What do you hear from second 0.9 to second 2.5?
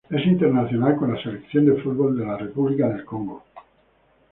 con la selección de fútbol de la